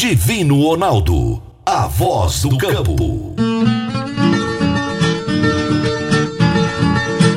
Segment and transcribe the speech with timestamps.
[0.00, 3.34] Divino Ronaldo, a voz do campo.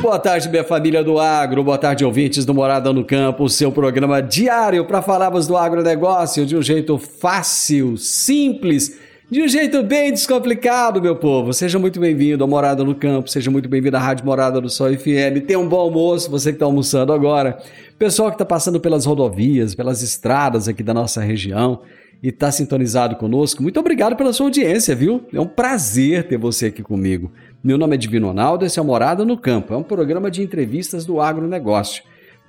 [0.00, 1.64] Boa tarde, minha família do agro.
[1.64, 6.56] Boa tarde, ouvintes do Morada no Campo, seu programa diário para falarmos do agronegócio de
[6.56, 8.96] um jeito fácil, simples,
[9.28, 11.52] de um jeito bem descomplicado, meu povo.
[11.52, 14.86] Seja muito bem-vindo ao Morada no Campo, seja muito bem-vindo à Rádio Morada do Sol
[14.96, 15.44] FM.
[15.44, 17.58] Tenha um bom almoço, você que está almoçando agora.
[17.98, 21.80] Pessoal que está passando pelas rodovias, pelas estradas aqui da nossa região
[22.22, 25.26] e está sintonizado conosco, muito obrigado pela sua audiência, viu?
[25.32, 27.32] É um prazer ter você aqui comigo.
[27.64, 30.40] Meu nome é Divino Ronaldo, esse é o Morada no Campo, é um programa de
[30.40, 32.04] entrevistas do agronegócio.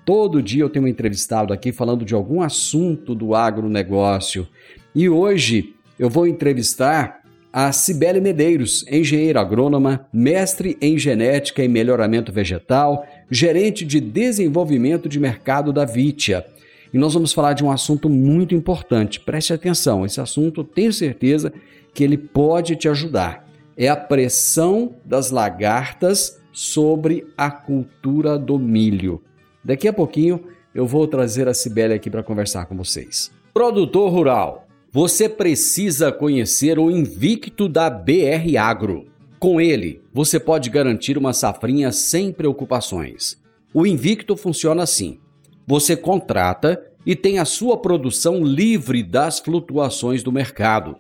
[0.06, 4.48] Todo dia eu tenho um entrevistado aqui falando de algum assunto do agronegócio.
[4.94, 12.32] E hoje eu vou entrevistar a Cibele Medeiros, engenheira agrônoma, mestre em genética e melhoramento
[12.32, 16.46] vegetal, gerente de desenvolvimento de mercado da Vitia.
[16.94, 19.20] E nós vamos falar de um assunto muito importante.
[19.20, 21.52] Preste atenção, esse assunto tenho certeza
[21.92, 23.50] que ele pode te ajudar.
[23.76, 29.24] É a pressão das lagartas sobre a cultura do milho.
[29.64, 30.44] Daqui a pouquinho
[30.76, 33.32] eu vou trazer a Cibele aqui para conversar com vocês.
[33.52, 39.08] Produtor rural, você precisa conhecer o Invicto da BR Agro.
[39.40, 43.42] Com ele, você pode garantir uma safrinha sem preocupações.
[43.74, 45.20] O Invicto funciona assim
[45.66, 50.96] você contrata e tem a sua produção livre das flutuações do mercado.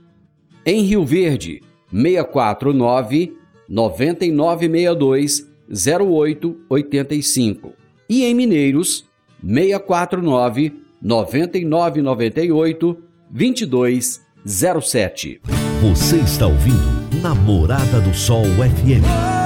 [0.66, 3.38] Em Rio Verde, 649
[3.68, 7.74] 9962 0885.
[8.10, 9.06] E em Mineiros,
[9.42, 15.42] 649 9998 2207.
[15.82, 19.39] Você está ouvindo Namorada do Sol FM.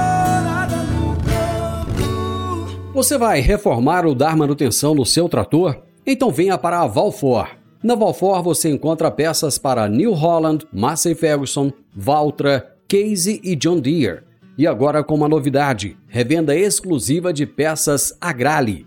[2.94, 5.82] Você vai reformar ou dar manutenção no seu trator?
[6.06, 7.48] Então venha para a Valfor.
[7.82, 14.20] Na Valfor você encontra peças para New Holland, Massey Ferguson, Valtra, Casey e John Deere.
[14.56, 18.86] E agora com uma novidade: revenda exclusiva de peças Agrale.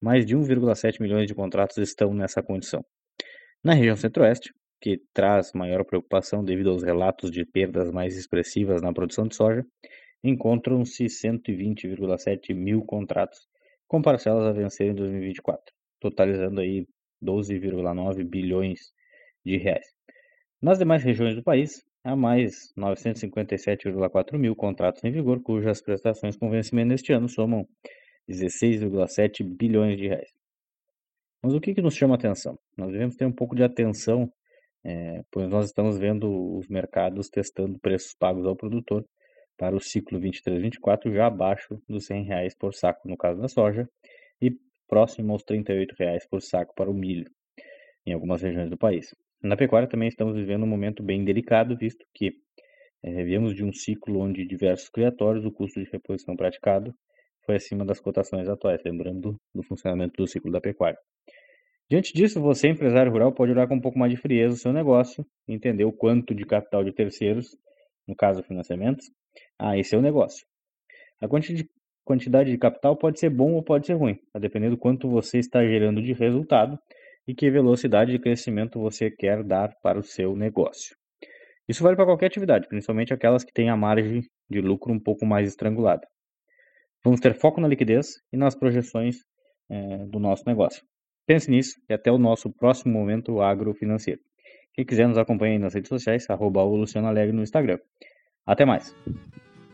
[0.00, 2.84] mais de 1,7 milhões de contratos estão nessa condição.
[3.64, 8.92] Na região centro-oeste, que traz maior preocupação devido aos relatos de perdas mais expressivas na
[8.92, 9.64] produção de soja,
[10.22, 13.38] encontram-se 120,7 mil contratos,
[13.88, 16.86] com parcelas a vencer em 2024, totalizando aí
[17.22, 18.78] 12,9 bilhões
[19.44, 19.86] de reais.
[20.60, 26.50] Nas demais regiões do país, há mais 957,4 mil contratos em vigor, cujas prestações com
[26.50, 27.66] vencimento neste ano somam
[28.28, 30.30] 16,7 bilhões de reais.
[31.42, 32.56] Mas o que, que nos chama atenção?
[32.76, 34.30] Nós devemos ter um pouco de atenção,
[34.84, 39.04] é, pois nós estamos vendo os mercados testando preços pagos ao produtor
[39.56, 43.88] para o ciclo 23-24 já abaixo dos R$ por saco no caso da soja
[44.40, 44.50] e
[44.92, 47.24] próximo aos R$ reais por saco para o milho
[48.04, 49.06] em algumas regiões do país.
[49.42, 52.34] Na pecuária também estamos vivendo um momento bem delicado, visto que
[53.02, 56.94] é, viemos de um ciclo onde diversos criatórios o custo de reposição praticado
[57.46, 60.98] foi acima das cotações atuais, lembrando do funcionamento do ciclo da pecuária.
[61.88, 64.74] Diante disso, você, empresário rural, pode olhar com um pouco mais de frieza o seu
[64.74, 67.56] negócio, entender o quanto de capital de terceiros,
[68.06, 69.10] no caso financiamentos,
[69.58, 70.46] ah, esse é o negócio.
[71.18, 71.26] A
[72.04, 75.38] quantidade de capital pode ser bom ou pode ser ruim, a depender do quanto você
[75.38, 76.78] está gerando de resultado
[77.26, 80.96] e que velocidade de crescimento você quer dar para o seu negócio.
[81.68, 85.24] Isso vale para qualquer atividade, principalmente aquelas que têm a margem de lucro um pouco
[85.24, 86.06] mais estrangulada.
[87.04, 89.16] Vamos ter foco na liquidez e nas projeções
[89.70, 90.82] é, do nosso negócio.
[91.26, 94.20] Pense nisso e até o nosso próximo momento agrofinanceiro.
[94.74, 97.78] Quem quiser nos acompanhe nas redes sociais, arroba o Luciano Alegre no Instagram.
[98.46, 98.94] Até mais.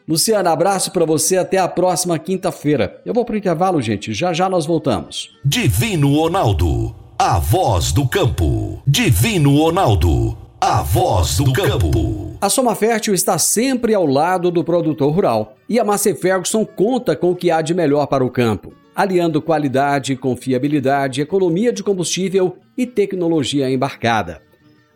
[0.09, 2.99] Luciano, abraço para você até a próxima quinta-feira.
[3.05, 4.15] Eu vou pro intervalo, gente.
[4.15, 5.37] Já já nós voltamos.
[5.45, 8.83] Divino Ronaldo, a voz do campo.
[8.87, 12.39] Divino Ronaldo, a voz do campo.
[12.41, 17.15] A Soma Fértil está sempre ao lado do produtor rural e a Massey Ferguson conta
[17.15, 22.57] com o que há de melhor para o campo, aliando qualidade, confiabilidade, economia de combustível
[22.79, 24.48] e tecnologia embarcada.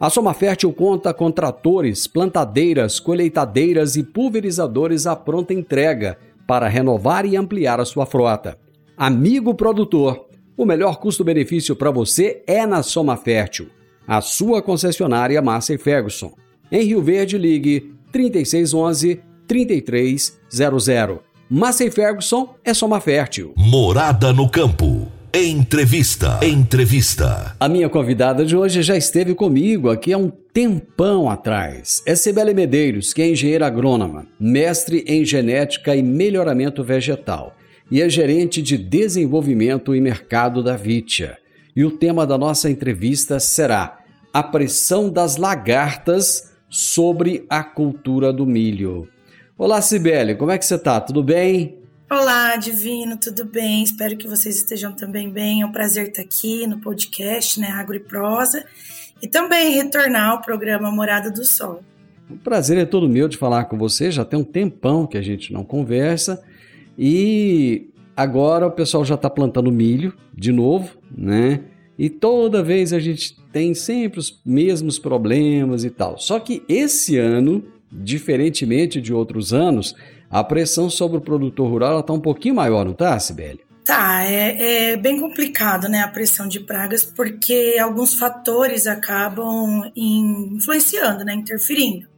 [0.02, 7.25] A Soma Fértil conta com tratores, plantadeiras, colheitadeiras e pulverizadores à pronta entrega para renovar
[7.25, 8.58] e ampliar a sua frota.
[8.96, 10.26] Amigo produtor,
[10.56, 13.69] o melhor custo-benefício para você é na Soma Fértil,
[14.04, 16.32] a sua concessionária Massey Ferguson.
[16.72, 21.20] Em Rio Verde, ligue 3611 3300.
[21.48, 23.55] Massey Ferguson é Soma Fértil.
[23.56, 25.21] Morada no campo.
[25.34, 26.40] Entrevista.
[26.43, 27.56] Entrevista.
[27.58, 32.02] A minha convidada de hoje já esteve comigo aqui há um tempão atrás.
[32.05, 37.56] É Cibele Medeiros, que é engenheira agrônoma, mestre em genética e melhoramento vegetal
[37.90, 41.38] e é gerente de desenvolvimento e mercado da Vitia.
[41.75, 44.00] E o tema da nossa entrevista será
[44.34, 49.08] a pressão das lagartas sobre a cultura do milho.
[49.56, 51.00] Olá, Cibele, como é que você está?
[51.00, 51.81] Tudo bem?
[52.14, 53.82] Olá, Divino, tudo bem?
[53.82, 55.62] Espero que vocês estejam também bem.
[55.62, 58.66] É um prazer estar aqui no podcast, né, Agro e Prosa,
[59.22, 61.82] e também retornar ao programa Morada do Sol.
[62.28, 64.10] O prazer é todo meu de falar com você.
[64.10, 66.42] Já tem um tempão que a gente não conversa
[66.98, 71.62] e agora o pessoal já está plantando milho de novo, né?
[71.98, 76.18] E toda vez a gente tem sempre os mesmos problemas e tal.
[76.18, 79.94] Só que esse ano, diferentemente de outros anos,
[80.32, 83.61] a pressão sobre o produtor rural está um pouquinho maior, não está, Sibeli?
[83.84, 91.23] Tá, é, é, bem complicado, né, a pressão de pragas, porque alguns fatores acabam influenciando,
[91.25, 92.08] né, interferindo.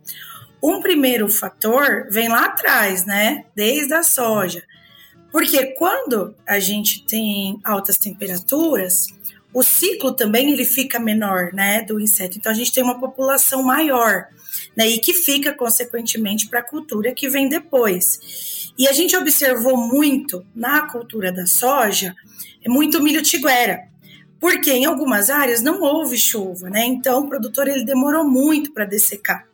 [0.62, 4.62] Um primeiro fator vem lá atrás, né, desde a soja,
[5.32, 9.08] porque quando a gente tem altas temperaturas,
[9.54, 12.36] o ciclo também ele fica menor, né, do inseto.
[12.36, 14.26] Então a gente tem uma população maior
[14.76, 18.72] né, e que fica, consequentemente, para a cultura que vem depois.
[18.76, 22.16] E a gente observou muito na cultura da soja,
[22.66, 23.84] muito milho tiguera,
[24.40, 26.84] porque em algumas áreas não houve chuva, né?
[26.84, 29.46] Então o produtor ele demorou muito para dessecar.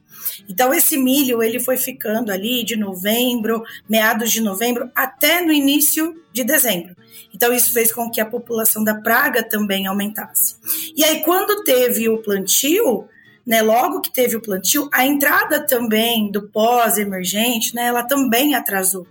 [0.48, 6.20] Então esse milho ele foi ficando ali de novembro, meados de novembro até no início
[6.32, 6.96] de dezembro.
[7.34, 10.56] Então isso fez com que a população da praga também aumentasse.
[10.96, 13.08] E aí quando teve o plantio,
[13.50, 19.08] né, logo que teve o plantio, a entrada também do pós-emergente, né, ela também atrasou.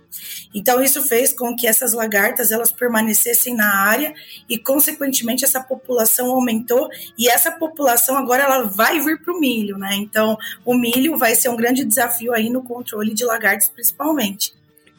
[0.54, 4.14] Então isso fez com que essas lagartas elas permanecessem na área
[4.48, 9.76] e consequentemente essa população aumentou e essa população agora ela vai vir para o milho,
[9.76, 9.90] né?
[9.96, 14.54] Então o milho vai ser um grande desafio aí no controle de lagartas principalmente.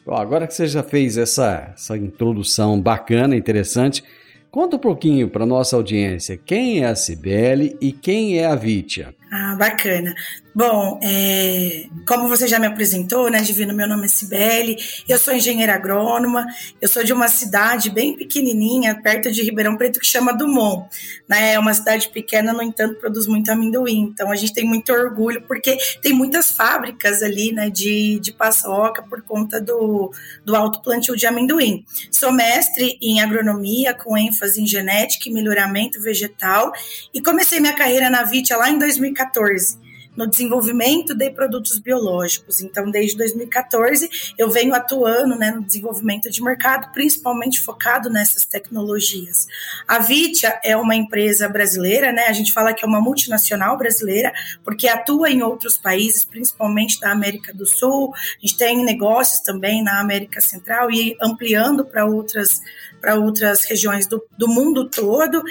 [0.06, 4.04] Bom, agora que você já fez essa, essa introdução bacana, interessante,
[4.52, 9.12] conta um pouquinho para nossa audiência quem é a Cibele e quem é a Vítia.
[9.34, 10.14] Ah, bacana.
[10.54, 14.76] Bom, é, como você já me apresentou, né, Divino, meu nome é Cibele,
[15.08, 16.46] eu sou engenheira agrônoma,
[16.78, 20.86] eu sou de uma cidade bem pequenininha, perto de Ribeirão Preto, que chama Dumont.
[21.26, 24.92] Né, é uma cidade pequena, no entanto, produz muito amendoim, então a gente tem muito
[24.92, 30.12] orgulho, porque tem muitas fábricas ali, né, de, de paçoca por conta do,
[30.44, 31.82] do alto plantio de amendoim.
[32.10, 36.70] Sou mestre em agronomia, com ênfase em genética e melhoramento vegetal,
[37.14, 42.60] e comecei minha carreira na Vitia lá em 2014, 2014 no desenvolvimento de produtos biológicos.
[42.60, 49.46] Então, desde 2014, eu venho atuando né, no desenvolvimento de mercado, principalmente focado nessas tecnologias.
[49.88, 52.26] A Vitia é uma empresa brasileira, né?
[52.26, 57.10] A gente fala que é uma multinacional brasileira, porque atua em outros países, principalmente da
[57.10, 58.12] América do Sul.
[58.14, 62.60] A gente tem negócios também na América Central e ampliando para outras
[63.02, 65.42] para outras regiões do, do mundo todo.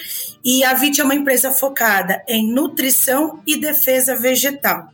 [0.43, 4.87] E a VIT é uma empresa focada em nutrição e defesa vegetal.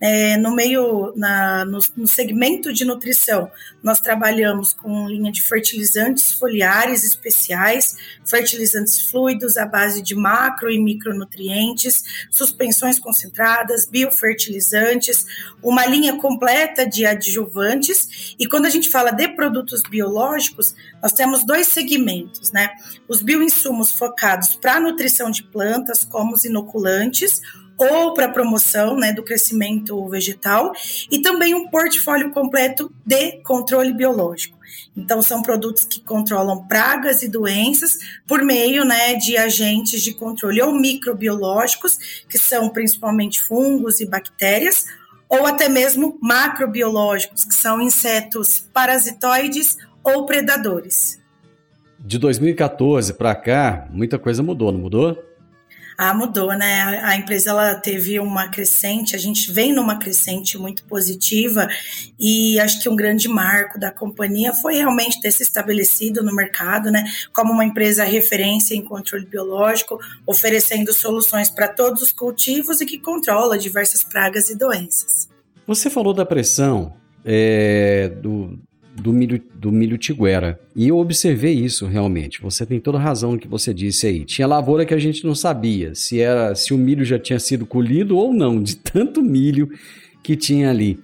[0.00, 3.50] É, no meio, na, no, no, segmento de nutrição,
[3.82, 10.78] nós trabalhamos com linha de fertilizantes foliares especiais, fertilizantes fluidos à base de macro e
[10.78, 15.26] micronutrientes, suspensões concentradas, biofertilizantes,
[15.62, 18.34] uma linha completa de adjuvantes.
[18.38, 22.70] E quando a gente fala de produtos biológicos, nós temos dois segmentos, né?
[23.08, 27.40] Os bioinsumos focados para a nutrição de plantas, como os inoculantes,
[27.76, 30.72] ou para promoção né, do crescimento vegetal,
[31.10, 34.58] e também um portfólio completo de controle biológico.
[34.96, 40.62] Então, são produtos que controlam pragas e doenças por meio né, de agentes de controle
[40.62, 44.84] ou microbiológicos, que são principalmente fungos e bactérias,
[45.28, 51.20] ou até mesmo macrobiológicos, que são insetos parasitoides ou predadores.
[51.98, 55.33] De 2014 para cá, muita coisa mudou, não mudou?
[55.96, 57.00] Ah, mudou, né?
[57.02, 61.68] A, empresa ela teve uma crescente, a gente vem numa crescente muito positiva
[62.18, 66.90] e acho que um grande marco da companhia foi realmente ter se estabelecido no mercado,
[66.90, 72.86] né, como uma empresa referência em controle biológico, oferecendo soluções para todos os cultivos e
[72.86, 75.28] que controla diversas pragas e doenças.
[75.66, 78.58] Você falou da pressão é, do,
[78.94, 80.58] do milho, do milho tiguera.
[80.74, 82.40] E eu observei isso realmente.
[82.40, 84.24] Você tem toda razão no que você disse aí.
[84.24, 87.66] Tinha lavoura que a gente não sabia se era se o milho já tinha sido
[87.66, 89.70] colhido ou não, de tanto milho
[90.22, 90.98] que tinha ali.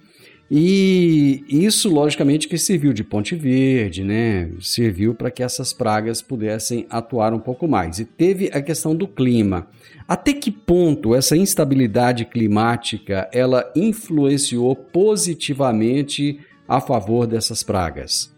[0.53, 4.49] E isso, logicamente, que serviu de ponte verde, né?
[4.59, 7.99] Serviu para que essas pragas pudessem atuar um pouco mais.
[7.99, 9.67] E teve a questão do clima.
[10.05, 16.37] Até que ponto essa instabilidade climática ela influenciou positivamente
[16.71, 18.31] a favor dessas pragas?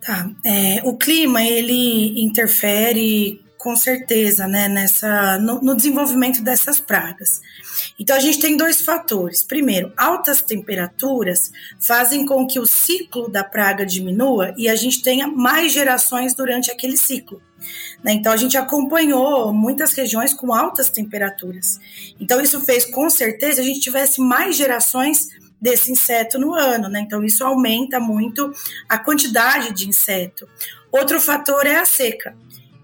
[0.00, 0.30] Tá.
[0.44, 7.42] É, o clima ele interfere com certeza, né, nessa no, no, desenvolvimento dessas pragas.
[7.98, 9.42] Então a gente tem dois fatores.
[9.42, 15.26] Primeiro, altas temperaturas fazem com que o ciclo da praga diminua e a gente tenha
[15.26, 17.40] mais gerações durante aquele ciclo.
[18.02, 18.12] Né?
[18.14, 21.78] Então a gente acompanhou muitas regiões com altas temperaturas.
[22.18, 25.28] Então isso fez com certeza a gente tivesse mais gerações
[25.60, 27.00] desse inseto no ano, né?
[27.00, 28.50] Então isso aumenta muito
[28.88, 30.48] a quantidade de inseto.
[30.90, 32.34] Outro fator é a seca.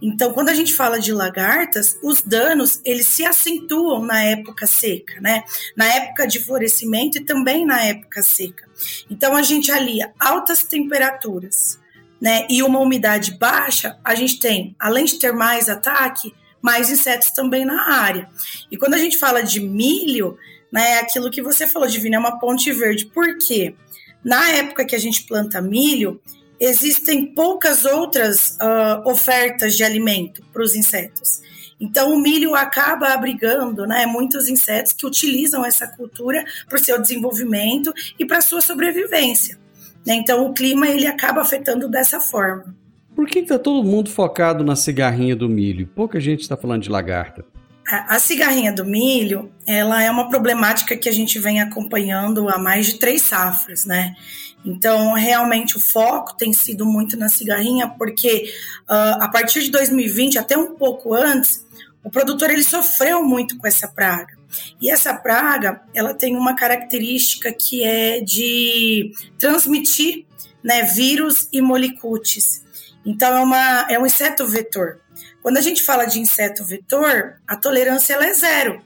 [0.00, 5.20] Então, quando a gente fala de lagartas, os danos eles se acentuam na época seca,
[5.20, 5.42] né?
[5.74, 8.68] Na época de florescimento e também na época seca.
[9.10, 11.80] Então, a gente alia altas temperaturas,
[12.20, 12.46] né?
[12.50, 17.64] E uma umidade baixa, a gente tem, além de ter mais ataque, mais insetos também
[17.64, 18.28] na área.
[18.70, 20.36] E quando a gente fala de milho,
[20.72, 20.98] né?
[20.98, 23.06] Aquilo que você falou, Divina, é uma ponte verde.
[23.06, 23.74] Por quê?
[24.24, 26.20] Na época que a gente planta milho,
[26.58, 31.40] existem poucas outras uh, ofertas de alimento para os insetos.
[31.78, 37.00] Então, o milho acaba abrigando né, muitos insetos que utilizam essa cultura para o seu
[37.00, 39.58] desenvolvimento e para a sua sobrevivência.
[40.06, 40.14] Né?
[40.14, 42.74] Então, o clima ele acaba afetando dessa forma.
[43.14, 45.86] Por que está todo mundo focado na cigarrinha do milho?
[45.94, 47.44] Pouca gente está falando de lagarta.
[47.88, 52.86] A, cigarrinha do milho, ela é uma problemática que a gente vem acompanhando há mais
[52.86, 54.16] de três safras, né?
[54.64, 58.52] Então, realmente, o foco tem sido muito na cigarrinha, porque
[58.90, 61.64] uh, a partir de 2020, até um pouco antes,
[62.02, 64.36] o produtor ele sofreu muito com essa praga.
[64.80, 70.26] E essa praga, ela tem uma característica que é de transmitir
[70.62, 72.65] né, vírus e molicutes.
[73.06, 75.00] Então, é, uma, é um inseto vetor.
[75.40, 78.82] Quando a gente fala de inseto vetor, a tolerância ela é zero,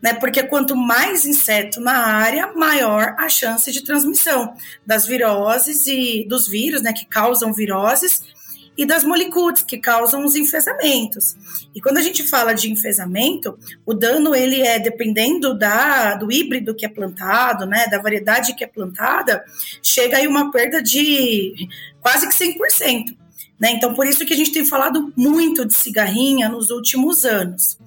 [0.00, 0.14] né?
[0.14, 4.54] Porque quanto mais inseto na área, maior a chance de transmissão
[4.86, 8.22] das viroses e dos vírus, né, que causam viroses
[8.76, 11.36] e das molicutes que causam os enfesamentos.
[11.74, 16.74] E quando a gente fala de enfesamento, o dano ele é dependendo da, do híbrido
[16.74, 19.44] que é plantado, né, da variedade que é plantada,
[19.82, 21.54] chega aí uma perda de
[22.00, 23.23] quase que 100%.
[23.64, 23.70] Né?
[23.70, 27.78] Então, por isso que a gente tem falado muito de cigarrinha nos últimos anos.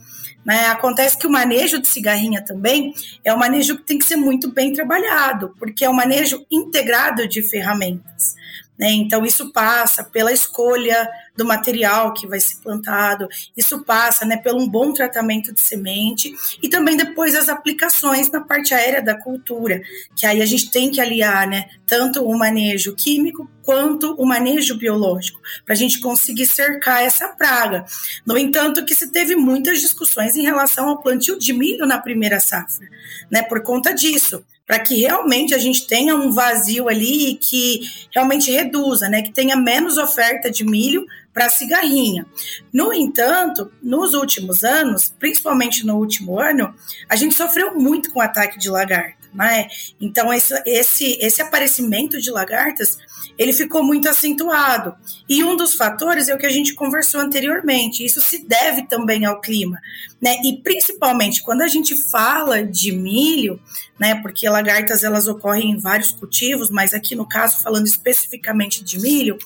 [0.43, 0.65] Né?
[0.69, 4.51] Acontece que o manejo de cigarrinha também é um manejo que tem que ser muito
[4.51, 8.35] bem trabalhado, porque é um manejo integrado de ferramentas.
[8.77, 8.91] Né?
[8.91, 14.59] Então, isso passa pela escolha do material que vai ser plantado, isso passa né, pelo
[14.59, 19.81] um bom tratamento de semente e também depois as aplicações na parte aérea da cultura,
[20.15, 24.77] que aí a gente tem que aliar né, tanto o manejo químico quanto o manejo
[24.77, 27.85] biológico, para a gente conseguir cercar essa praga.
[28.25, 32.39] No entanto, que se teve muitas discussões em relação ao plantio de milho na primeira
[32.39, 32.87] safra,
[33.29, 37.79] né, por conta disso para que realmente a gente tenha um vazio ali que
[38.13, 42.25] realmente reduza, né, que tenha menos oferta de milho para cigarrinha.
[42.73, 46.75] No entanto, nos últimos anos, principalmente no último ano,
[47.07, 49.26] a gente sofreu muito com o ataque de lagarta.
[49.37, 49.67] Né?
[50.01, 52.97] Então, esse, esse, esse aparecimento de lagartas
[53.37, 54.95] ele ficou muito acentuado.
[55.29, 58.03] E um dos fatores é o que a gente conversou anteriormente.
[58.03, 59.79] Isso se deve também ao clima,
[60.19, 60.37] né?
[60.43, 63.61] E principalmente quando a gente fala de milho,
[63.99, 64.15] né?
[64.23, 69.37] Porque lagartas elas ocorrem em vários cultivos, mas aqui no caso falando especificamente de milho,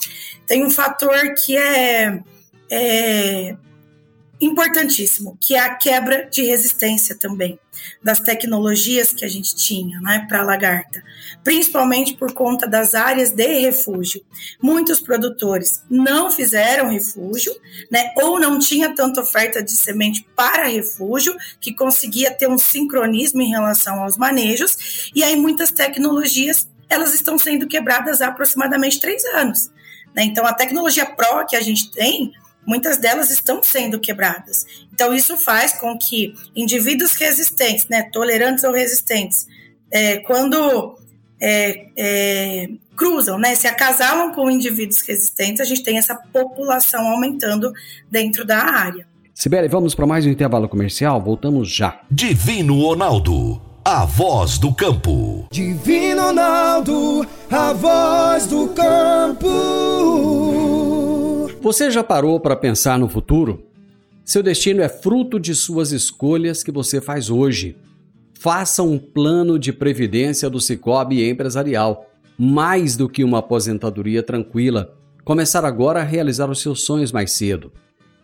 [0.47, 2.23] tem um fator que é,
[2.71, 3.57] é
[4.41, 7.59] importantíssimo, que é a quebra de resistência também
[8.03, 11.03] das tecnologias que a gente tinha né, para a lagarta,
[11.43, 14.21] principalmente por conta das áreas de refúgio.
[14.61, 17.53] Muitos produtores não fizeram refúgio,
[17.89, 23.41] né, ou não tinha tanta oferta de semente para refúgio, que conseguia ter um sincronismo
[23.41, 29.23] em relação aos manejos, e aí muitas tecnologias elas estão sendo quebradas há aproximadamente três
[29.25, 29.71] anos.
[30.13, 30.23] Né?
[30.23, 32.33] Então, a tecnologia Pro que a gente tem,
[32.65, 34.65] muitas delas estão sendo quebradas.
[34.93, 39.47] Então, isso faz com que indivíduos resistentes, né, tolerantes ou resistentes,
[39.91, 40.95] é, quando
[41.39, 47.73] é, é, cruzam, né, se acasalam com indivíduos resistentes, a gente tem essa população aumentando
[48.09, 49.07] dentro da área.
[49.33, 51.19] Sibeli, vamos para mais um intervalo comercial?
[51.19, 51.99] Voltamos já.
[52.11, 55.47] Divino Ronaldo, a voz do campo.
[55.51, 60.50] Divino Ronaldo, a voz do campo.
[61.61, 63.67] Você já parou para pensar no futuro?
[64.25, 67.77] Seu destino é fruto de suas escolhas que você faz hoje.
[68.33, 74.97] Faça um plano de previdência do Cicobi Empresarial, mais do que uma aposentadoria tranquila.
[75.23, 77.71] Começar agora a realizar os seus sonhos mais cedo.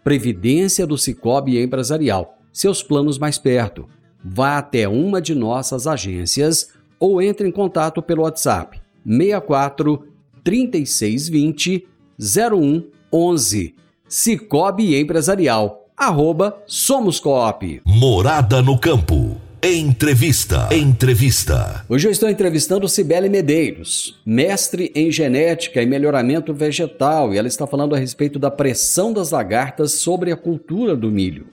[0.04, 2.40] Previdência do Cicobi Empresarial.
[2.52, 3.88] Seus planos mais perto.
[4.26, 10.08] Vá até uma de nossas agências ou entre em contato pelo WhatsApp 64
[10.44, 11.88] 3620
[12.20, 13.76] 01 11.
[14.08, 15.90] Cicobi Empresarial.
[15.96, 17.82] Arroba Somos Coop.
[17.86, 19.42] Morada no Campo.
[19.64, 20.70] Entrevista.
[20.72, 21.84] Entrevista.
[21.90, 27.66] Hoje eu estou entrevistando Cibele Medeiros, mestre em genética e melhoramento vegetal, e ela está
[27.66, 31.48] falando a respeito da pressão das lagartas sobre a cultura do milho.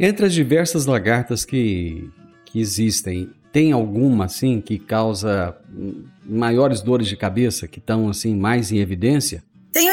[0.00, 2.08] Entre as diversas lagartas que,
[2.46, 5.54] que existem, tem alguma assim que causa
[6.24, 9.44] maiores dores de cabeça, que estão assim mais em evidência?
[9.72, 9.88] Tem,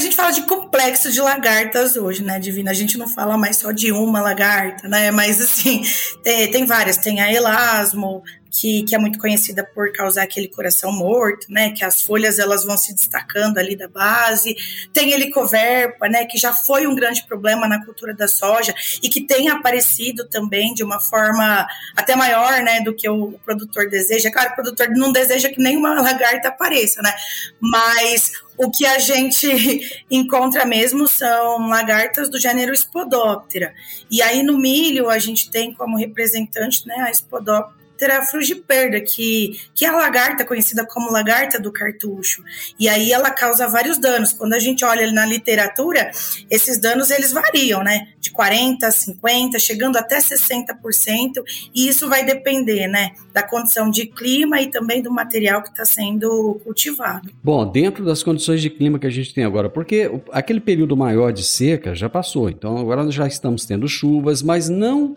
[0.00, 2.70] a gente fala de complexo de lagartas hoje, né, Divina?
[2.70, 5.10] A gente não fala mais só de uma lagarta, né?
[5.10, 5.82] Mas, assim,
[6.24, 6.96] tem, tem várias.
[6.96, 8.22] Tem a elasmo,
[8.60, 11.70] que, que é muito conhecida por causar aquele coração morto, né?
[11.70, 14.54] Que as folhas elas vão se destacando ali da base.
[14.92, 16.26] Tem helicoverpa, né?
[16.26, 20.74] Que já foi um grande problema na cultura da soja e que tem aparecido também
[20.74, 22.82] de uma forma até maior, né?
[22.82, 24.30] Do que o produtor deseja.
[24.30, 27.14] Claro, o produtor não deseja que nenhuma lagarta apareça, né?
[27.58, 29.48] Mas o que a gente
[30.10, 33.74] encontra mesmo são lagartas do gênero Spodoptera.
[34.10, 39.60] E aí no milho a gente tem como representante né, a Spodoptera terá frugiperda, que,
[39.74, 42.42] que é a lagarta conhecida como lagarta do cartucho.
[42.78, 44.32] E aí ela causa vários danos.
[44.32, 46.10] Quando a gente olha na literatura,
[46.50, 48.08] esses danos eles variam, né?
[48.18, 51.42] De 40, 50, chegando até 60%,
[51.74, 55.84] e isso vai depender, né, da condição de clima e também do material que está
[55.84, 57.30] sendo cultivado.
[57.42, 61.32] Bom, dentro das condições de clima que a gente tem agora, porque aquele período maior
[61.32, 65.16] de seca já passou, então agora nós já estamos tendo chuvas, mas não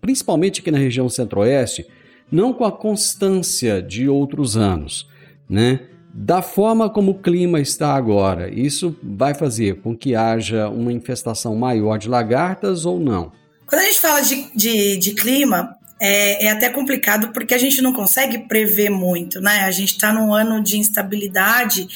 [0.00, 1.86] principalmente aqui na região centro-oeste,
[2.30, 5.08] não com a constância de outros anos,
[5.48, 5.80] né?
[6.12, 11.56] Da forma como o clima está agora, isso vai fazer com que haja uma infestação
[11.56, 13.32] maior de lagartas ou não?
[13.66, 17.80] Quando a gente fala de, de, de clima, é, é, até complicado porque a gente
[17.80, 19.60] não consegue prever muito, né?
[19.60, 21.88] A gente está num ano de instabilidade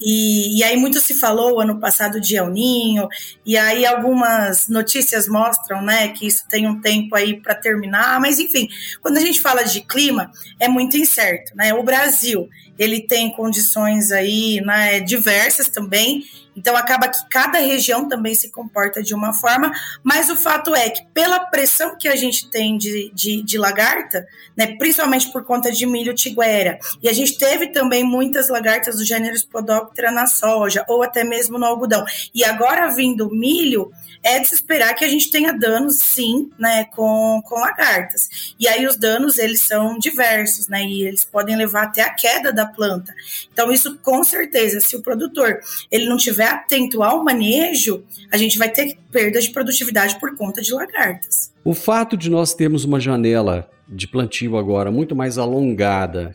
[0.00, 3.08] e, e, aí muito se falou ano passado de El Ninho,
[3.44, 8.38] e aí algumas notícias mostram, né, que isso tem um tempo aí para terminar, mas
[8.38, 8.68] enfim,
[9.02, 11.74] quando a gente fala de clima, é muito incerto, né?
[11.74, 16.24] O Brasil, ele tem condições aí, né, diversas também,
[16.56, 20.90] então acaba que cada região também se comporta de uma forma, mas o fato é
[20.90, 25.70] que pela pressão que a gente tem de, de, de lagarta, né, principalmente por conta
[25.70, 30.84] de milho tiguera, e a gente teve também muitas lagartas do gênero Spodoptera na soja,
[30.88, 33.90] ou até mesmo no algodão, e agora vindo milho,
[34.22, 38.54] é de se esperar que a gente tenha danos, sim, né, com, com lagartas.
[38.58, 42.52] E aí os danos, eles são diversos, né, e eles podem levar até a queda
[42.52, 43.14] da planta.
[43.52, 45.60] Então isso, com certeza, se o produtor,
[45.90, 50.60] ele não tiver atento ao manejo, a gente vai ter perda de produtividade por conta
[50.62, 51.52] de lagartas.
[51.64, 56.34] O fato de nós termos uma janela de plantio agora muito mais alongada,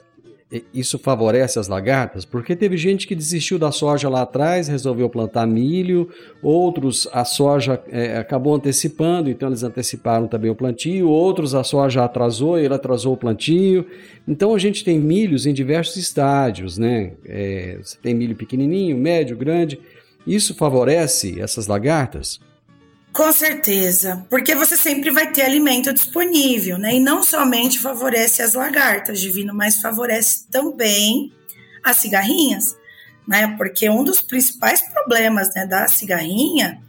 [0.74, 2.24] isso favorece as lagartas?
[2.24, 6.10] Porque teve gente que desistiu da soja lá atrás, resolveu plantar milho,
[6.42, 12.04] outros a soja é, acabou antecipando, então eles anteciparam também o plantio, outros a soja
[12.04, 13.86] atrasou ele atrasou o plantio.
[14.28, 17.14] Então a gente tem milhos em diversos estádios, né?
[17.26, 19.80] É, você tem milho pequenininho, médio, grande.
[20.26, 22.40] Isso favorece essas lagartas?
[23.14, 26.96] Com certeza, porque você sempre vai ter alimento disponível, né?
[26.96, 31.32] E não somente favorece as lagartas, divino, mas favorece também
[31.82, 32.76] as cigarrinhas,
[33.26, 33.56] né?
[33.58, 36.82] Porque um dos principais problemas né, da cigarrinha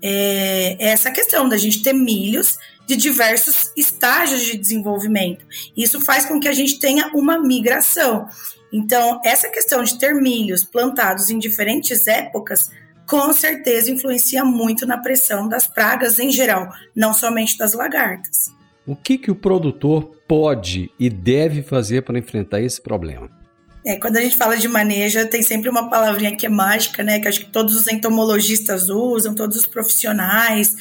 [0.00, 5.44] é, é essa questão da gente ter milhos de diversos estágios de desenvolvimento.
[5.76, 8.28] Isso faz com que a gente tenha uma migração.
[8.72, 12.70] Então, essa questão de ter milhos plantados em diferentes épocas
[13.06, 18.50] com certeza influencia muito na pressão das pragas em geral, não somente das lagartas.
[18.86, 23.30] O que, que o produtor pode e deve fazer para enfrentar esse problema?
[23.84, 27.18] É, quando a gente fala de manejo, tem sempre uma palavrinha que é mágica, né?
[27.18, 30.76] Que acho que todos os entomologistas usam, todos os profissionais,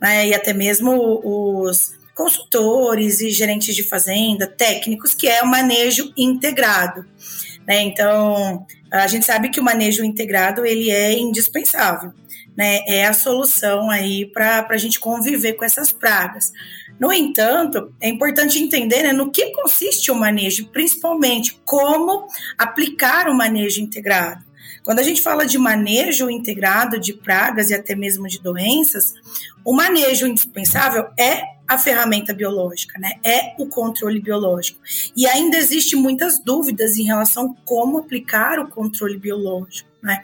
[0.00, 0.28] né?
[0.28, 7.04] E até mesmo os consultores e gerentes de fazenda, técnicos, que é o manejo integrado.
[7.66, 7.82] Né?
[7.82, 12.12] Então, a gente sabe que o manejo integrado ele é indispensável,
[12.56, 12.80] né?
[12.86, 16.52] É a solução aí para a gente conviver com essas pragas.
[16.98, 23.34] No entanto, é importante entender né, no que consiste o manejo, principalmente como aplicar o
[23.34, 24.44] manejo integrado.
[24.84, 29.14] Quando a gente fala de manejo integrado de pragas e até mesmo de doenças,
[29.64, 33.12] o manejo indispensável é a ferramenta biológica, né?
[33.24, 34.78] É o controle biológico.
[35.16, 39.88] E ainda existe muitas dúvidas em relação a como aplicar o controle biológico.
[40.02, 40.20] Né?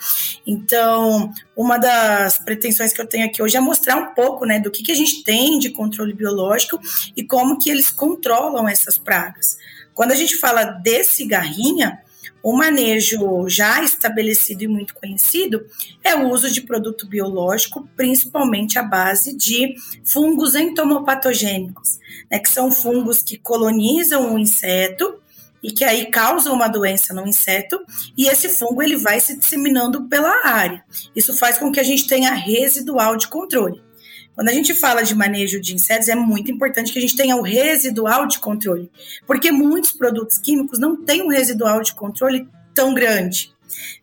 [0.46, 4.70] Então, uma das pretensões que eu tenho aqui hoje é mostrar um pouco né, do
[4.70, 6.78] que, que a gente tem de controle biológico
[7.16, 9.56] e como que eles controlam essas pragas.
[9.94, 11.98] Quando a gente fala de cigarrinha,
[12.42, 15.66] o manejo já estabelecido e muito conhecido
[16.02, 19.74] é o uso de produto biológico, principalmente à base de
[20.04, 21.98] fungos entomopatogênicos,
[22.30, 25.20] né, que são fungos que colonizam o inseto
[25.62, 27.78] e que aí causam uma doença no inseto,
[28.16, 30.82] e esse fungo ele vai se disseminando pela área.
[31.14, 33.82] Isso faz com que a gente tenha residual de controle.
[34.34, 37.36] Quando a gente fala de manejo de insetos, é muito importante que a gente tenha
[37.36, 38.90] o residual de controle,
[39.26, 43.52] porque muitos produtos químicos não têm um residual de controle tão grande.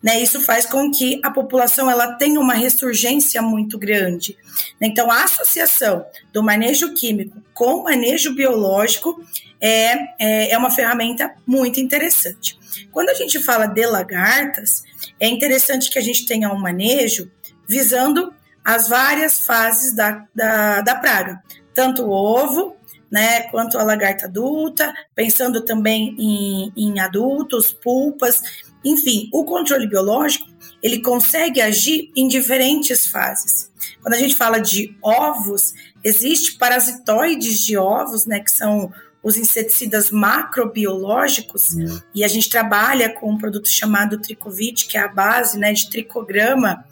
[0.01, 4.37] Né, isso faz com que a população ela tenha uma ressurgência muito grande.
[4.79, 9.21] Então, a associação do manejo químico com o manejo biológico
[9.59, 12.57] é, é, é uma ferramenta muito interessante.
[12.91, 14.83] Quando a gente fala de lagartas,
[15.19, 17.29] é interessante que a gente tenha um manejo
[17.67, 18.33] visando
[18.67, 21.41] as várias fases da, da, da praga,
[21.73, 22.75] tanto o ovo,
[23.09, 28.41] né, quanto a lagarta adulta, pensando também em, em adultos, pulpas,
[28.83, 30.45] enfim, o controle biológico
[30.83, 33.71] ele consegue agir em diferentes fases.
[34.01, 38.91] Quando a gente fala de ovos, existe parasitoides de ovos, né, que são
[39.23, 42.01] os inseticidas macrobiológicos, uhum.
[42.13, 45.89] e a gente trabalha com um produto chamado Tricovit, que é a base né, de
[45.89, 46.85] tricograma,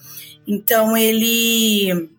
[0.47, 2.10] então ele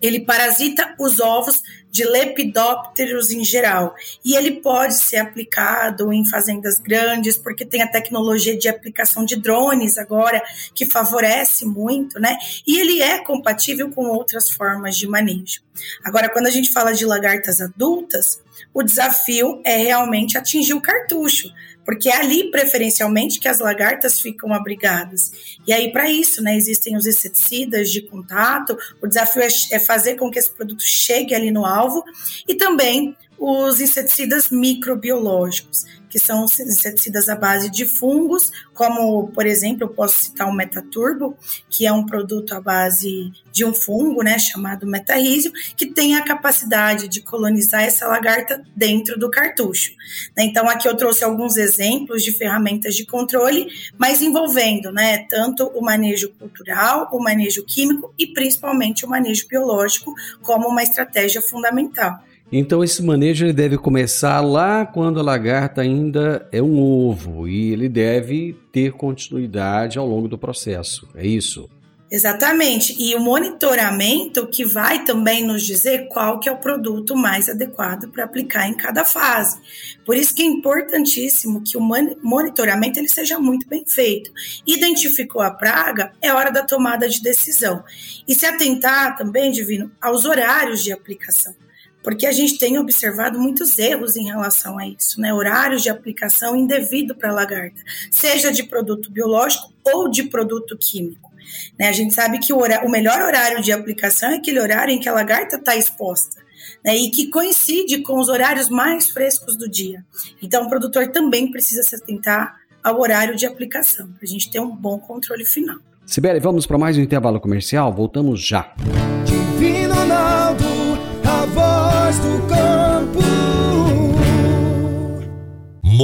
[0.00, 3.94] ele parasita os ovos de lepidópteros em geral.
[4.24, 9.36] E ele pode ser aplicado em fazendas grandes, porque tem a tecnologia de aplicação de
[9.36, 10.42] drones agora,
[10.74, 12.36] que favorece muito, né?
[12.66, 15.60] E ele é compatível com outras formas de manejo.
[16.02, 18.40] Agora, quando a gente fala de lagartas adultas,
[18.74, 21.48] o desafio é realmente atingir o cartucho,
[21.84, 25.32] porque é ali preferencialmente que as lagartas ficam abrigadas.
[25.66, 28.76] E aí para isso, né, existem os inseticidas de contato.
[29.02, 32.04] O desafio é, é fazer com que esse produto chegue ali no alvo
[32.46, 39.84] e também os inseticidas microbiológicos, que são inseticidas à base de fungos, como, por exemplo,
[39.84, 41.34] eu posso citar o Metaturbo,
[41.70, 46.22] que é um produto à base de um fungo, né, chamado metarrísio, que tem a
[46.22, 49.92] capacidade de colonizar essa lagarta dentro do cartucho.
[50.38, 55.80] Então, aqui eu trouxe alguns exemplos de ferramentas de controle, mas envolvendo, né, tanto o
[55.80, 62.22] manejo cultural, o manejo químico e principalmente o manejo biológico como uma estratégia fundamental.
[62.52, 67.72] Então esse manejo ele deve começar lá quando a lagarta ainda é um ovo e
[67.72, 71.08] ele deve ter continuidade ao longo do processo.
[71.14, 71.70] É isso?
[72.10, 72.94] Exatamente.
[72.98, 78.10] E o monitoramento que vai também nos dizer qual que é o produto mais adequado
[78.10, 79.58] para aplicar em cada fase.
[80.04, 84.30] Por isso que é importantíssimo que o monitoramento ele seja muito bem feito.
[84.66, 87.82] Identificou a praga, é hora da tomada de decisão.
[88.28, 91.54] E se atentar também, Divino, aos horários de aplicação
[92.02, 95.32] porque a gente tem observado muitos erros em relação a isso, né?
[95.32, 101.30] Horários de aplicação indevido para lagarta, seja de produto biológico ou de produto químico.
[101.78, 101.88] Né?
[101.88, 105.08] A gente sabe que o, o melhor horário de aplicação é aquele horário em que
[105.08, 106.42] a lagarta está exposta.
[106.84, 110.04] Né, e que coincide com os horários mais frescos do dia.
[110.40, 114.60] Então, o produtor também precisa se atentar ao horário de aplicação, para a gente ter
[114.60, 115.76] um bom controle final.
[116.04, 117.92] Sibeli, vamos para mais um intervalo comercial?
[117.92, 118.74] Voltamos já.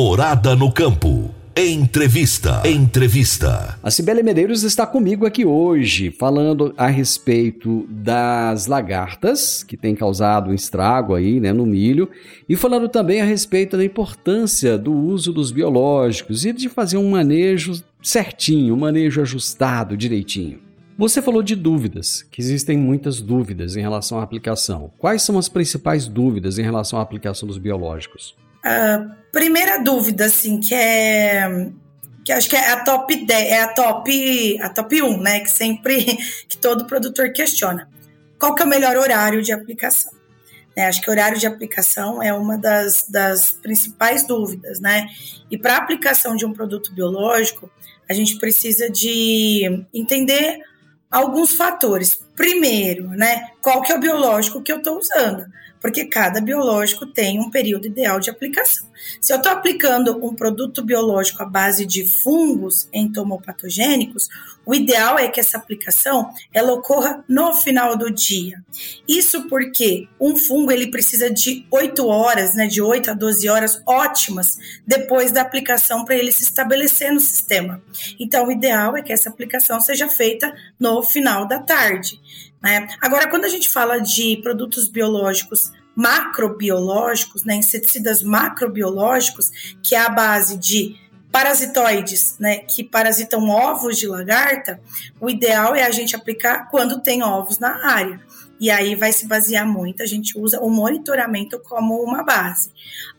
[0.00, 1.34] Morada no campo.
[1.56, 2.62] Entrevista.
[2.64, 3.76] Entrevista.
[3.82, 10.50] A Cibele Medeiros está comigo aqui hoje, falando a respeito das lagartas, que tem causado
[10.50, 12.08] um estrago aí né, no milho,
[12.48, 17.10] e falando também a respeito da importância do uso dos biológicos e de fazer um
[17.10, 20.60] manejo certinho, um manejo ajustado direitinho.
[20.96, 24.92] Você falou de dúvidas, que existem muitas dúvidas em relação à aplicação.
[24.96, 28.36] Quais são as principais dúvidas em relação à aplicação dos biológicos?
[29.32, 31.70] Primeira dúvida, assim, que é
[32.28, 35.40] que acho que é a top 10, é a top, a top 1, né?
[35.40, 36.04] Que sempre
[36.46, 37.88] que todo produtor questiona.
[38.38, 40.12] Qual que é o melhor horário de aplicação?
[40.76, 45.06] É, acho que horário de aplicação é uma das, das principais dúvidas, né?
[45.50, 47.70] E para a aplicação de um produto biológico,
[48.06, 50.58] a gente precisa de entender
[51.10, 52.20] alguns fatores.
[52.38, 53.48] Primeiro, né?
[53.60, 55.44] Qual que é o biológico que eu estou usando?
[55.80, 58.86] porque cada biológico tem um período ideal de aplicação.
[59.20, 64.28] Se eu estou aplicando um produto biológico à base de fungos entomopatogênicos,
[64.66, 68.62] o ideal é que essa aplicação ela ocorra no final do dia.
[69.08, 73.82] Isso porque um fungo ele precisa de 8 horas, né, de 8 a 12 horas
[73.86, 77.80] ótimas depois da aplicação para ele se estabelecer no sistema.
[78.18, 82.20] Então, o ideal é que essa aplicação seja feita no final da tarde.
[82.62, 82.88] Né?
[83.00, 89.50] Agora, quando a gente fala de produtos biológicos macrobiológicos, né, inseticidas macrobiológicos,
[89.82, 90.94] que é a base de
[91.30, 94.80] parasitoides, né, que parasitam ovos de lagarta,
[95.20, 98.20] o ideal é a gente aplicar quando tem ovos na área.
[98.60, 102.70] E aí vai se basear muito, a gente usa o monitoramento como uma base.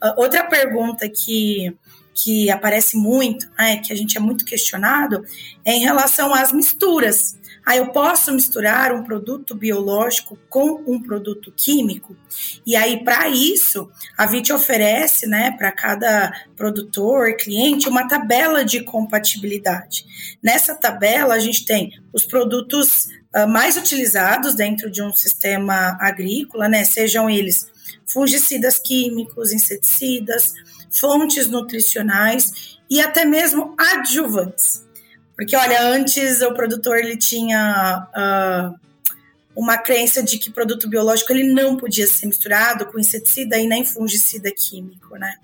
[0.01, 1.73] Uh, outra pergunta que,
[2.13, 5.23] que aparece muito, né, que a gente é muito questionado,
[5.63, 7.38] é em relação às misturas.
[7.69, 12.17] Ah, eu posso misturar um produto biológico com um produto químico?
[12.65, 18.81] E aí, para isso, a VIT oferece, né, para cada produtor, cliente, uma tabela de
[18.81, 20.03] compatibilidade.
[20.41, 23.05] Nessa tabela, a gente tem os produtos
[23.35, 27.71] uh, mais utilizados dentro de um sistema agrícola, né, sejam eles
[28.11, 30.55] fungicidas químicos, inseticidas,
[30.89, 34.88] fontes nutricionais e até mesmo adjuvantes.
[35.39, 38.77] Porque, olha, antes o produtor ele tinha uh,
[39.55, 43.85] uma crença de que produto biológico ele não podia ser misturado com inseticida e nem
[43.85, 45.37] fungicida químico, né?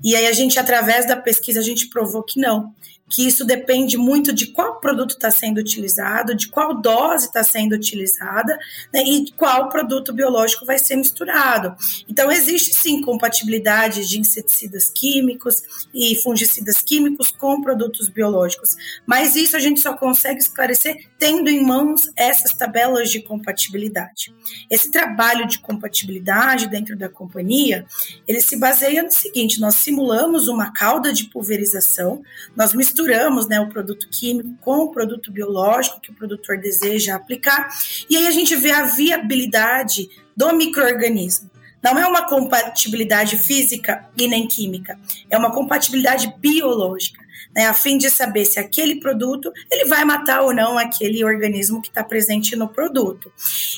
[0.00, 2.72] E aí a gente, através da pesquisa, a gente provou que não
[3.12, 7.74] que isso depende muito de qual produto está sendo utilizado, de qual dose está sendo
[7.74, 8.58] utilizada
[8.92, 11.76] né, e qual produto biológico vai ser misturado.
[12.08, 19.56] Então, existe sim compatibilidade de inseticidas químicos e fungicidas químicos com produtos biológicos, mas isso
[19.56, 24.34] a gente só consegue esclarecer tendo em mãos essas tabelas de compatibilidade.
[24.70, 27.84] Esse trabalho de compatibilidade dentro da companhia,
[28.26, 32.22] ele se baseia no seguinte: nós simulamos uma cauda de pulverização,
[32.56, 37.16] nós misturamos misturamos né, o produto químico com o produto biológico que o produtor deseja
[37.16, 37.68] aplicar,
[38.08, 41.50] e aí a gente vê a viabilidade do microorganismo.
[41.82, 44.98] Não é uma compatibilidade física e nem química,
[45.30, 47.21] é uma compatibilidade biológica
[47.54, 51.82] né, a fim de saber se aquele produto ele vai matar ou não aquele organismo
[51.82, 53.32] que está presente no produto.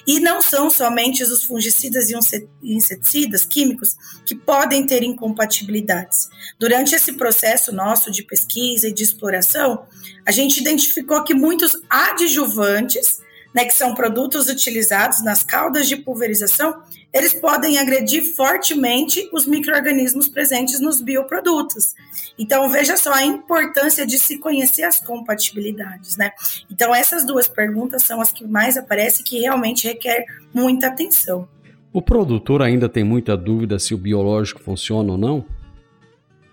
[0.07, 2.17] E não são somente os fungicidas e
[2.63, 6.29] inseticidas químicos que podem ter incompatibilidades.
[6.59, 9.87] Durante esse processo nosso de pesquisa e de exploração,
[10.27, 13.24] a gente identificou que muitos adjuvantes
[13.55, 20.27] né, que são produtos utilizados nas caudas de pulverização, eles podem agredir fortemente os micro-organismos
[20.27, 21.95] presentes nos bioprodutos.
[22.37, 26.33] Então, veja só a importância de se conhecer as compatibilidades, né?
[26.69, 31.49] Então, essas duas perguntas são as que mais aparecem que realmente requer muita atenção.
[31.93, 35.45] O produtor ainda tem muita dúvida se o biológico funciona ou não?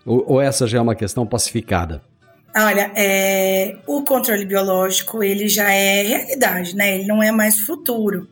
[0.05, 2.03] Ou, ou essa já é uma questão pacificada?
[2.55, 6.95] Olha, é, o controle biológico ele já é realidade, né?
[6.95, 8.27] Ele não é mais futuro.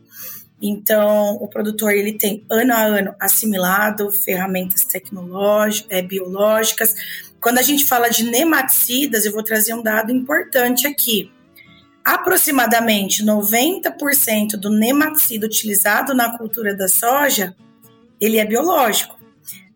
[0.62, 6.96] Então, o produtor ele tem ano a ano assimilado ferramentas tecnológicas, é, biológicas.
[7.40, 11.32] Quando a gente fala de nematicidas, eu vou trazer um dado importante aqui.
[12.04, 17.56] Aproximadamente 90% do nematicida utilizado na cultura da soja
[18.20, 19.19] ele é biológico.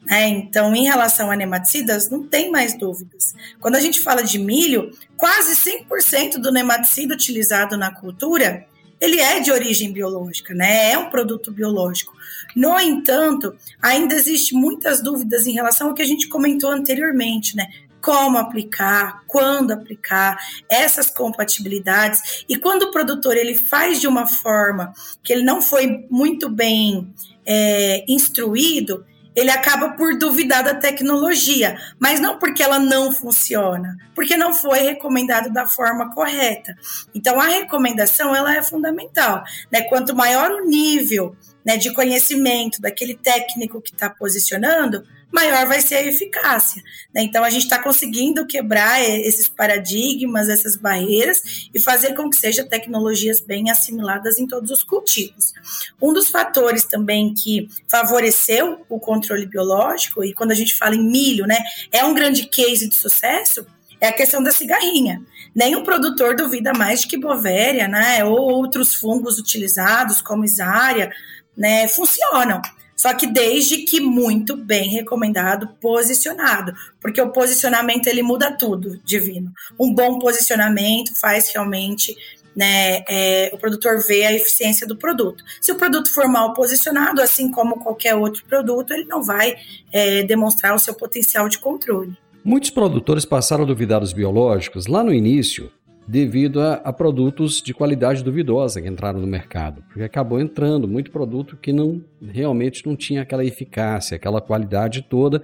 [0.05, 0.27] Né?
[0.27, 3.33] Então, em relação a nematicidas, não tem mais dúvidas.
[3.59, 8.65] Quando a gente fala de milho, quase 100% do nematicida utilizado na cultura,
[8.99, 10.91] ele é de origem biológica, né?
[10.91, 12.13] É um produto biológico.
[12.55, 17.67] No entanto, ainda existe muitas dúvidas em relação ao que a gente comentou anteriormente, né?
[18.01, 20.37] Como aplicar, quando aplicar,
[20.69, 22.45] essas compatibilidades.
[22.47, 27.13] E quando o produtor ele faz de uma forma que ele não foi muito bem
[27.45, 29.05] é, instruído,
[29.35, 34.79] ele acaba por duvidar da tecnologia, mas não porque ela não funciona, porque não foi
[34.79, 36.75] recomendado da forma correta.
[37.13, 39.81] Então a recomendação ela é fundamental, né?
[39.83, 45.95] Quanto maior o nível né, de conhecimento daquele técnico que está posicionando, maior vai ser
[45.95, 46.81] a eficácia.
[47.13, 47.23] Né?
[47.23, 52.67] Então, a gente está conseguindo quebrar esses paradigmas, essas barreiras e fazer com que sejam
[52.67, 55.53] tecnologias bem assimiladas em todos os cultivos.
[55.99, 61.03] Um dos fatores também que favoreceu o controle biológico, e quando a gente fala em
[61.03, 61.57] milho, né,
[61.91, 63.65] é um grande case de sucesso,
[63.99, 65.21] é a questão da cigarrinha.
[65.55, 71.11] Nenhum produtor duvida mais de que bovéria, né, ou outros fungos utilizados, como isária,
[71.57, 72.61] né, funcionam.
[72.95, 79.51] Só que desde que muito bem recomendado, posicionado, porque o posicionamento ele muda tudo, divino.
[79.79, 82.15] Um bom posicionamento faz realmente
[82.55, 85.43] né, é, o produtor ver a eficiência do produto.
[85.59, 89.55] Se o produto for mal posicionado, assim como qualquer outro produto, ele não vai
[89.91, 92.15] é, demonstrar o seu potencial de controle.
[92.43, 95.71] Muitos produtores passaram a duvidar dos biológicos lá no início,
[96.07, 101.11] devido a, a, produtos de qualidade duvidosa que entraram no mercado, porque acabou entrando muito
[101.11, 105.41] produto que não realmente não tinha aquela eficácia, aquela qualidade toda,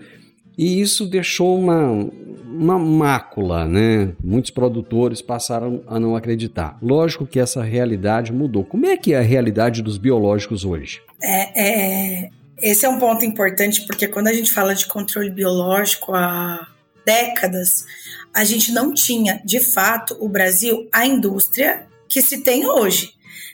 [0.58, 2.10] e isso deixou uma,
[2.46, 4.12] uma mácula, né?
[4.22, 6.78] Muitos produtores passaram a não acreditar.
[6.82, 8.66] Lógico que essa realidade mudou.
[8.66, 11.02] Como é que é a realidade dos biológicos hoje?
[11.24, 12.30] É, é,
[12.62, 16.68] esse é um ponto importante, porque quando a gente fala de controle biológico há
[17.06, 17.86] décadas,
[18.34, 23.14] a gente não tinha, de fato, o Brasil, a indústria que se tem hoje.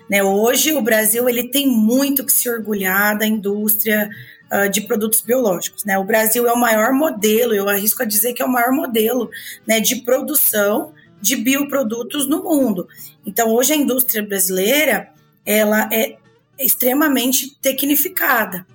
[0.09, 0.23] Né?
[0.23, 4.09] Hoje, o Brasil ele tem muito que se orgulhar da indústria
[4.51, 5.83] uh, de produtos biológicos.
[5.83, 5.97] Né?
[5.97, 9.29] O Brasil é o maior modelo, eu arrisco a dizer que é o maior modelo
[9.65, 12.88] né, de produção de bioprodutos no mundo.
[13.25, 15.09] Então, hoje, a indústria brasileira
[15.45, 16.17] ela é
[16.59, 18.65] extremamente tecnificada.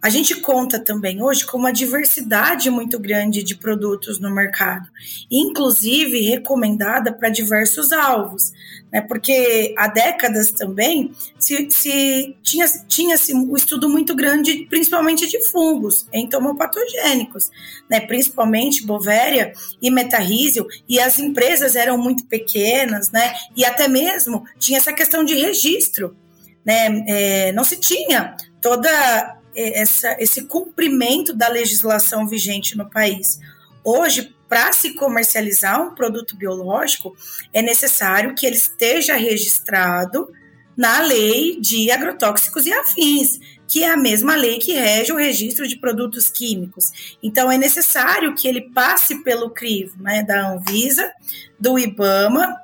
[0.00, 4.88] A gente conta também hoje com uma diversidade muito grande de produtos no mercado,
[5.28, 8.52] inclusive recomendada para diversos alvos,
[8.92, 9.00] né?
[9.00, 15.42] Porque há décadas também se, se tinha tinha -se um estudo muito grande, principalmente de
[15.50, 17.50] fungos entomopatogênicos,
[17.90, 17.98] né?
[18.00, 23.34] Principalmente bovéria e metarrísio, e as empresas eram muito pequenas, né?
[23.56, 26.16] E até mesmo tinha essa questão de registro,
[26.64, 27.04] né?
[27.08, 33.40] É, não se tinha toda essa, esse cumprimento da legislação vigente no país.
[33.84, 37.14] Hoje, para se comercializar um produto biológico,
[37.52, 40.28] é necessário que ele esteja registrado
[40.76, 45.66] na lei de agrotóxicos e afins, que é a mesma lei que rege o registro
[45.66, 47.16] de produtos químicos.
[47.22, 51.12] Então, é necessário que ele passe pelo crivo né, da Anvisa,
[51.58, 52.56] do IBAMA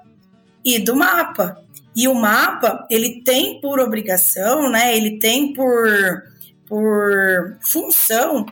[0.65, 1.61] e do MAPA.
[1.95, 6.25] E o MAPA, ele tem por obrigação, né, ele tem por
[6.67, 8.47] por função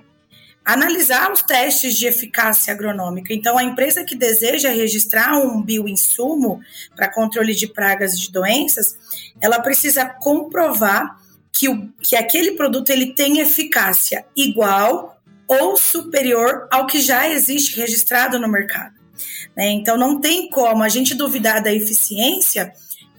[0.65, 3.35] analisar os testes de eficácia agronômica.
[3.35, 6.61] Então, a empresa que deseja registrar um bioinsumo
[6.95, 8.97] para controle de pragas e de doenças,
[9.41, 11.21] ela precisa comprovar
[11.53, 17.77] que, o, que aquele produto ele tem eficácia igual ou superior ao que já existe
[17.77, 18.95] registrado no mercado.
[19.57, 19.71] Né?
[19.71, 22.73] Então, não tem como a gente duvidar da eficiência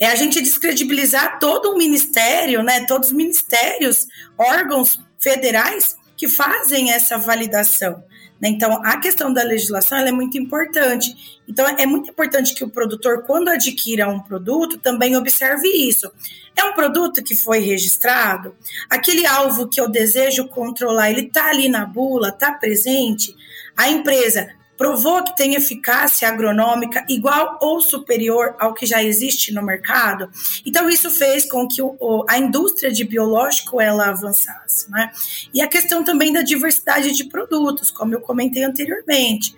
[0.04, 4.06] é a gente descredibilizar todo o ministério, né, todos os ministérios,
[4.38, 8.04] órgãos federais que fazem essa validação.
[8.40, 8.50] Né?
[8.50, 11.42] Então, a questão da legislação é muito importante.
[11.48, 16.12] Então, é muito importante que o produtor, quando adquira um produto, também observe isso.
[16.56, 18.56] É um produto que foi registrado?
[18.90, 23.34] Aquele alvo que eu desejo controlar, ele está ali na bula, está presente?
[23.76, 24.50] A empresa
[24.84, 30.30] provou que tem eficácia agronômica igual ou superior ao que já existe no mercado.
[30.66, 35.10] Então isso fez com que o, a indústria de biológico ela avançasse, né?
[35.54, 39.52] E a questão também da diversidade de produtos, como eu comentei anteriormente.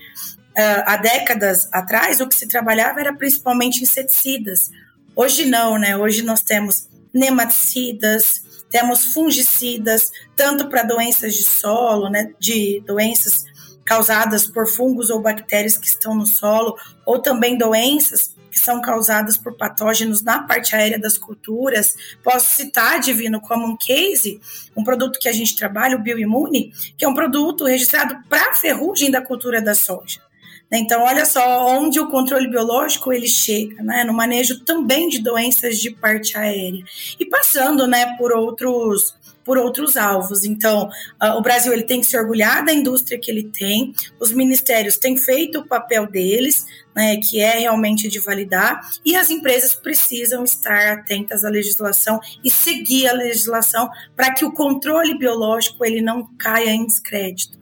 [0.55, 4.69] Uh, há décadas atrás, o que se trabalhava era principalmente inseticidas.
[5.15, 5.97] Hoje não, né?
[5.97, 13.45] Hoje nós temos nematicidas, temos fungicidas, tanto para doenças de solo, né, de doenças
[13.85, 16.75] causadas por fungos ou bactérias que estão no solo,
[17.05, 21.93] ou também doenças que são causadas por patógenos na parte aérea das culturas.
[22.23, 24.39] Posso citar, Divino, como um case,
[24.75, 29.11] um produto que a gente trabalha, o Bioimune, que é um produto registrado para ferrugem
[29.11, 30.21] da cultura da soja.
[30.71, 34.03] Então, olha só onde o controle biológico ele chega, né?
[34.03, 36.83] No manejo também de doenças de parte aérea
[37.19, 39.15] e passando, né, por outros
[39.45, 40.43] por outros alvos.
[40.43, 40.89] Então,
[41.21, 43.93] uh, o Brasil ele tem que se orgulhar da indústria que ele tem.
[44.19, 46.65] Os ministérios têm feito o papel deles,
[46.95, 52.49] né, que é realmente de validar, e as empresas precisam estar atentas à legislação e
[52.49, 57.59] seguir a legislação para que o controle biológico ele não caia em descrédito.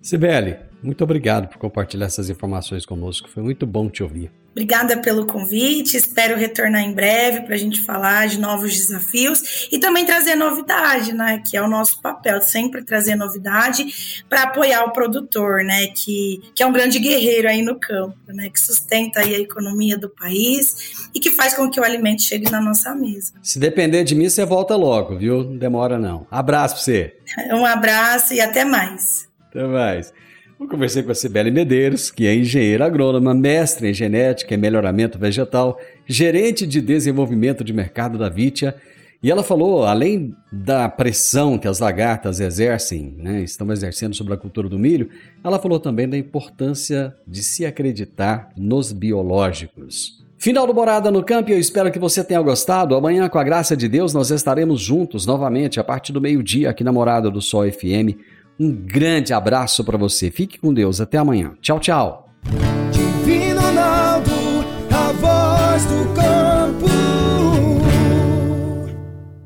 [0.00, 3.28] Sibeli, muito obrigado por compartilhar essas informações conosco.
[3.28, 4.30] Foi muito bom te ouvir.
[4.56, 9.78] Obrigada pelo convite, espero retornar em breve para a gente falar de novos desafios e
[9.78, 11.42] também trazer novidade, né?
[11.46, 15.88] Que é o nosso papel, sempre trazer novidade para apoiar o produtor, né?
[15.88, 18.48] Que, que é um grande guerreiro aí no campo, né?
[18.48, 22.50] Que sustenta aí a economia do país e que faz com que o alimento chegue
[22.50, 23.34] na nossa mesa.
[23.42, 25.44] Se depender de mim, você volta logo, viu?
[25.44, 26.26] Não demora não.
[26.30, 27.16] Abraço para você.
[27.52, 29.28] Um abraço e até mais.
[29.50, 30.14] Até mais.
[30.58, 35.18] Eu conversei com a Cibele Medeiros, que é engenheira agrônoma, mestre em genética e melhoramento
[35.18, 38.74] vegetal, gerente de desenvolvimento de mercado da Vitia,
[39.22, 44.36] e ela falou, além da pressão que as lagartas exercem, né, estão exercendo sobre a
[44.36, 45.10] cultura do milho,
[45.44, 50.24] ela falou também da importância de se acreditar nos biológicos.
[50.38, 52.94] Final do Morada no Campo, eu espero que você tenha gostado.
[52.94, 56.84] Amanhã, com a graça de Deus, nós estaremos juntos novamente a partir do meio-dia aqui
[56.84, 60.30] na Morada do Sol FM um grande abraço para você.
[60.30, 61.00] Fique com Deus.
[61.00, 61.54] Até amanhã.
[61.60, 62.30] Tchau, tchau.